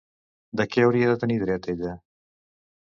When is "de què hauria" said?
0.61-1.11